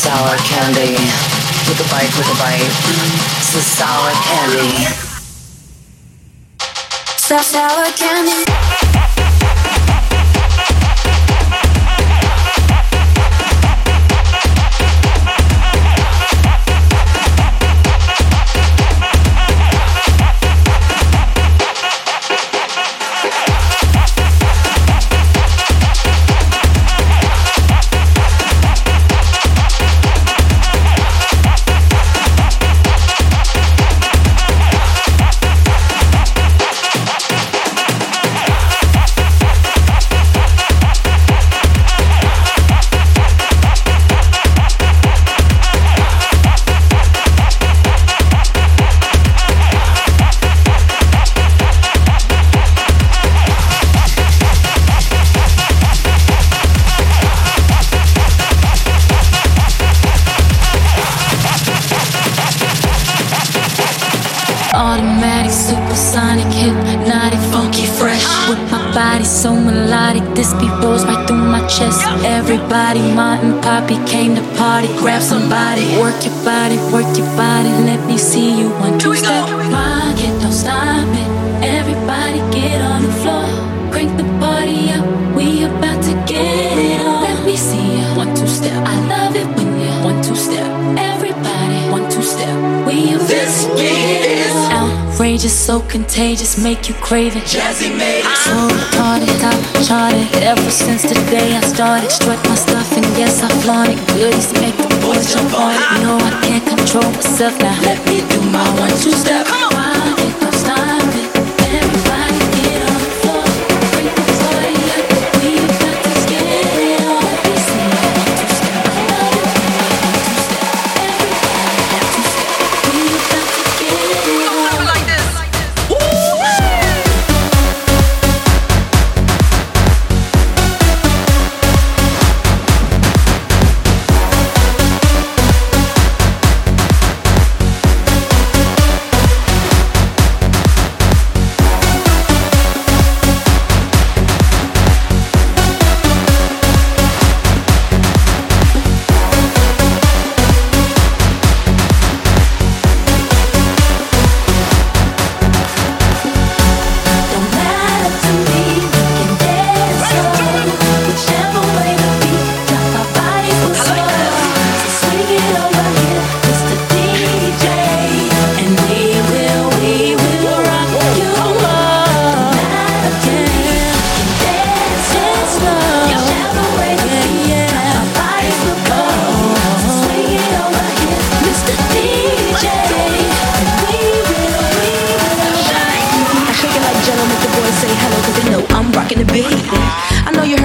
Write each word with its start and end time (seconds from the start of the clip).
sour 0.00 0.36
candy. 0.48 0.96
Take 1.66 1.78
a 1.78 1.88
bite, 1.92 2.08
take 2.08 2.24
a 2.24 2.36
bite. 2.40 2.72
It's 3.36 3.52
the 3.52 3.60
sour 3.60 4.12
candy. 4.24 4.86
Sour 7.18 7.92
candy. 7.92 8.49
Body, 76.44 76.76
work 76.90 77.16
your 77.16 77.26
body. 77.36 77.68
Let 77.84 78.06
me 78.06 78.16
see 78.16 78.58
you 78.58 78.70
one 78.70 78.98
two 78.98 79.14
step. 79.14 79.48
Rock 79.70 80.18
it, 80.18 80.40
don't 80.40 80.52
stop 80.52 81.06
it. 81.06 81.28
Everybody 81.62 82.38
get 82.50 82.80
on 82.80 83.02
the 83.02 83.12
floor, 83.20 83.44
crank 83.92 84.16
the 84.16 84.24
party 84.40 84.90
up. 84.90 85.04
We 85.36 85.64
about 85.64 86.02
to 86.04 86.12
get 86.26 86.78
it 86.78 87.00
on. 87.02 87.22
Let 87.24 87.44
me 87.46 87.56
see 87.56 87.98
you 87.98 88.16
one 88.16 88.34
two 88.34 88.46
step. 88.46 88.72
I 88.86 88.96
love 89.06 89.36
it 89.36 89.46
when 89.56 89.80
you 89.80 89.90
one 90.02 90.22
two 90.22 90.34
step. 90.34 90.66
Everybody 90.96 91.90
one 91.92 92.10
two 92.10 92.22
step. 92.22 92.56
We 92.86 93.14
about 93.14 93.28
this 93.28 93.66
to 93.66 93.76
get 93.76 94.24
it 94.24 94.50
on. 94.50 94.90
Outrageous, 95.12 95.52
so 95.52 95.80
contagious, 95.80 96.56
make 96.62 96.88
you 96.88 96.94
crave 96.94 97.36
it. 97.36 97.44
Jazze 97.44 97.94
made 97.96 98.24
it. 98.24 98.36
So 98.44 98.68
retarded, 98.74 99.40
top 99.40 99.86
charted. 99.86 100.42
Ever 100.42 100.70
since 100.70 101.02
the 101.02 101.14
day 101.30 101.54
I 101.54 101.60
started, 101.60 102.10
strut 102.10 102.42
my 102.48 102.54
stuff 102.54 102.90
and 102.96 103.04
guess 103.16 103.42
I 103.42 103.48
flaunt 103.60 103.90
it. 103.90 103.98
Goodies 104.08 104.52
make 104.54 104.76
the 104.76 104.99
boys 105.20 105.34
jump 105.34 105.52
on 105.58 105.74
it. 105.74 105.80
You 105.92 106.06
know 106.06 106.16
I 106.16 106.40
can't 106.42 106.66
control 106.66 107.10
myself 107.12 107.58
now. 107.58 107.80
Let 107.82 107.98
me 108.06 108.20
do 108.28 108.40
my 108.50 108.64
one 108.78 108.90
two 109.02 109.12
step. 109.12 109.46
Why 109.46 110.14
can't 110.16 110.39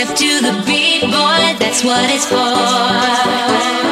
step 0.00 0.16
to 0.16 0.40
the 0.40 0.62
beat, 0.66 1.02
boy, 1.02 1.56
that's 1.58 1.84
what 1.84 2.08
it's 2.10 2.26
for. 2.26 3.89